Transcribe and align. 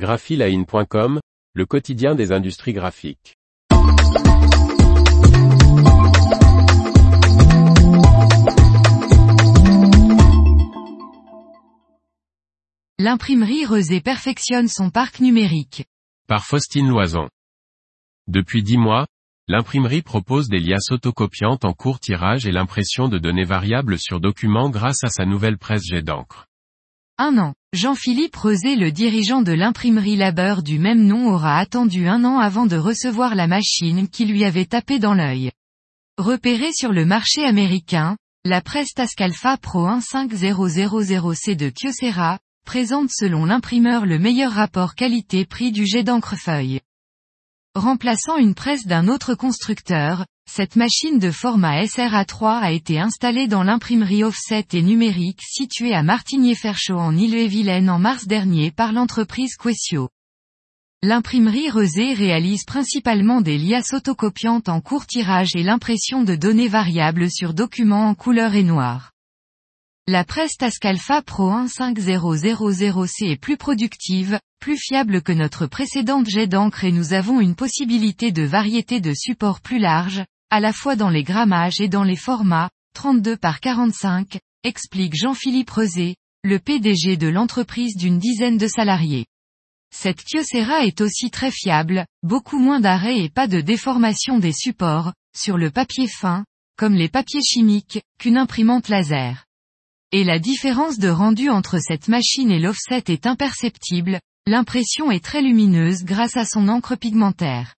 graphiline.com, 0.00 1.20
le 1.52 1.66
quotidien 1.66 2.14
des 2.14 2.32
industries 2.32 2.72
graphiques. 2.72 3.36
L'imprimerie 12.98 13.66
Rezé 13.66 14.00
perfectionne 14.00 14.68
son 14.68 14.88
parc 14.88 15.20
numérique. 15.20 15.84
Par 16.26 16.46
Faustine 16.46 16.88
Loison. 16.88 17.28
Depuis 18.26 18.62
dix 18.62 18.78
mois, 18.78 19.06
l'imprimerie 19.48 20.00
propose 20.00 20.48
des 20.48 20.60
liasses 20.60 20.90
autocopiantes 20.92 21.66
en 21.66 21.74
court 21.74 22.00
tirage 22.00 22.46
et 22.46 22.52
l'impression 22.52 23.08
de 23.08 23.18
données 23.18 23.44
variables 23.44 23.98
sur 23.98 24.18
documents 24.18 24.70
grâce 24.70 25.04
à 25.04 25.08
sa 25.08 25.26
nouvelle 25.26 25.58
presse 25.58 25.84
jet 25.84 26.00
d'encre. 26.00 26.46
Un 27.22 27.36
an. 27.36 27.52
Jean-Philippe 27.74 28.34
Rezé 28.34 28.76
le 28.76 28.90
dirigeant 28.90 29.42
de 29.42 29.52
l'imprimerie 29.52 30.16
Labeur 30.16 30.62
du 30.62 30.78
même 30.78 31.04
nom 31.04 31.28
aura 31.28 31.58
attendu 31.58 32.08
un 32.08 32.24
an 32.24 32.38
avant 32.38 32.64
de 32.64 32.78
recevoir 32.78 33.34
la 33.34 33.46
machine 33.46 34.08
qui 34.08 34.24
lui 34.24 34.42
avait 34.42 34.64
tapé 34.64 34.98
dans 34.98 35.12
l'œil. 35.12 35.50
Repérée 36.16 36.72
sur 36.72 36.92
le 36.92 37.04
marché 37.04 37.44
américain, 37.44 38.16
la 38.46 38.62
presse 38.62 38.94
Tascalfa 38.94 39.58
Pro 39.58 39.86
15000C 39.86 41.56
de 41.56 41.68
Kyocera, 41.68 42.38
présente 42.64 43.10
selon 43.10 43.44
l'imprimeur 43.44 44.06
le 44.06 44.18
meilleur 44.18 44.52
rapport 44.52 44.94
qualité-prix 44.94 45.72
du 45.72 45.84
jet 45.86 46.04
d'encre 46.04 46.36
feuille. 46.36 46.80
Remplaçant 47.74 48.38
une 48.38 48.54
presse 48.54 48.86
d'un 48.86 49.08
autre 49.08 49.34
constructeur, 49.34 50.24
cette 50.52 50.74
machine 50.74 51.20
de 51.20 51.30
format 51.30 51.84
SRA3 51.84 52.58
a 52.60 52.72
été 52.72 52.98
installée 52.98 53.46
dans 53.46 53.62
l'imprimerie 53.62 54.24
offset 54.24 54.66
et 54.72 54.82
numérique 54.82 55.42
située 55.42 55.94
à 55.94 56.02
Martigny-Ferchaud 56.02 56.98
en 56.98 57.16
Ille-et-Vilaine 57.16 57.88
en 57.88 58.00
mars 58.00 58.26
dernier 58.26 58.72
par 58.72 58.92
l'entreprise 58.92 59.54
Quessio. 59.54 60.08
L'imprimerie 61.02 61.70
Rezé 61.70 62.14
réalise 62.14 62.64
principalement 62.64 63.40
des 63.42 63.58
liasses 63.58 63.92
autocopiantes 63.92 64.68
en 64.68 64.80
court 64.80 65.06
tirage 65.06 65.54
et 65.54 65.62
l'impression 65.62 66.24
de 66.24 66.34
données 66.34 66.68
variables 66.68 67.30
sur 67.30 67.54
documents 67.54 68.08
en 68.08 68.16
couleur 68.16 68.56
et 68.56 68.64
noir. 68.64 69.12
La 70.08 70.24
presse 70.24 70.56
Tascalfa 70.56 71.22
Pro 71.22 71.52
15000C 71.52 73.30
est 73.30 73.40
plus 73.40 73.56
productive, 73.56 74.40
plus 74.58 74.76
fiable 74.76 75.22
que 75.22 75.30
notre 75.30 75.66
précédente 75.66 76.28
jet 76.28 76.48
d'encre 76.48 76.82
et 76.82 76.90
nous 76.90 77.12
avons 77.12 77.40
une 77.40 77.54
possibilité 77.54 78.32
de 78.32 78.42
variété 78.42 79.00
de 79.00 79.14
supports 79.14 79.60
plus 79.60 79.78
large, 79.78 80.24
à 80.50 80.58
la 80.58 80.72
fois 80.72 80.96
dans 80.96 81.10
les 81.10 81.22
grammages 81.22 81.80
et 81.80 81.88
dans 81.88 82.02
les 82.02 82.16
formats, 82.16 82.70
32 82.94 83.36
par 83.36 83.60
45, 83.60 84.38
explique 84.64 85.14
Jean-Philippe 85.14 85.70
Rezé, 85.70 86.16
le 86.42 86.58
PDG 86.58 87.16
de 87.16 87.28
l'entreprise 87.28 87.96
d'une 87.96 88.18
dizaine 88.18 88.58
de 88.58 88.66
salariés. 88.66 89.26
Cette 89.94 90.24
Kyocera 90.24 90.84
est 90.84 91.00
aussi 91.00 91.30
très 91.30 91.52
fiable, 91.52 92.04
beaucoup 92.24 92.58
moins 92.58 92.80
d'arrêts 92.80 93.20
et 93.20 93.28
pas 93.28 93.46
de 93.46 93.60
déformation 93.60 94.38
des 94.38 94.52
supports, 94.52 95.12
sur 95.36 95.56
le 95.56 95.70
papier 95.70 96.08
fin, 96.08 96.44
comme 96.76 96.94
les 96.94 97.08
papiers 97.08 97.42
chimiques, 97.42 98.00
qu'une 98.18 98.36
imprimante 98.36 98.88
laser. 98.88 99.46
Et 100.10 100.24
la 100.24 100.40
différence 100.40 100.98
de 100.98 101.08
rendu 101.08 101.48
entre 101.48 101.78
cette 101.78 102.08
machine 102.08 102.50
et 102.50 102.58
l'offset 102.58 103.04
est 103.06 103.26
imperceptible, 103.26 104.20
l'impression 104.46 105.12
est 105.12 105.24
très 105.24 105.42
lumineuse 105.42 106.02
grâce 106.02 106.36
à 106.36 106.44
son 106.44 106.66
encre 106.66 106.96
pigmentaire. 106.96 107.76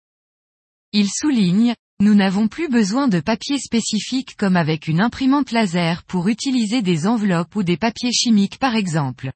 Il 0.92 1.10
souligne, 1.10 1.74
nous 2.02 2.16
n'avons 2.16 2.48
plus 2.48 2.68
besoin 2.68 3.06
de 3.06 3.20
papier 3.20 3.60
spécifique 3.60 4.34
comme 4.36 4.56
avec 4.56 4.88
une 4.88 5.00
imprimante 5.00 5.52
laser 5.52 6.02
pour 6.02 6.26
utiliser 6.26 6.82
des 6.82 7.06
enveloppes 7.06 7.54
ou 7.54 7.62
des 7.62 7.76
papiers 7.76 8.10
chimiques 8.10 8.58
par 8.58 8.74
exemple. 8.74 9.30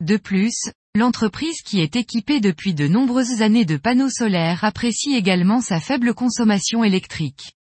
De 0.00 0.16
plus, 0.16 0.54
l'entreprise 0.94 1.62
qui 1.62 1.80
est 1.80 1.96
équipée 1.96 2.38
depuis 2.38 2.74
de 2.74 2.86
nombreuses 2.86 3.42
années 3.42 3.64
de 3.64 3.76
panneaux 3.76 4.08
solaires 4.08 4.62
apprécie 4.62 5.16
également 5.16 5.60
sa 5.60 5.80
faible 5.80 6.14
consommation 6.14 6.84
électrique. 6.84 7.54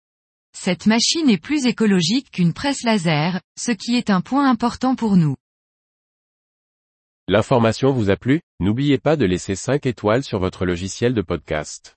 Cette 0.53 0.87
machine 0.87 1.29
est 1.29 1.41
plus 1.41 1.65
écologique 1.65 2.31
qu'une 2.31 2.51
presse 2.51 2.83
laser, 2.83 3.39
ce 3.57 3.71
qui 3.71 3.95
est 3.95 4.09
un 4.09 4.19
point 4.19 4.49
important 4.49 4.95
pour 4.95 5.15
nous. 5.15 5.37
L'information 7.29 7.93
vous 7.93 8.09
a 8.09 8.17
plu? 8.17 8.41
N'oubliez 8.59 8.97
pas 8.97 9.15
de 9.15 9.23
laisser 9.23 9.55
5 9.55 9.85
étoiles 9.85 10.25
sur 10.25 10.39
votre 10.39 10.65
logiciel 10.65 11.13
de 11.13 11.21
podcast. 11.21 11.95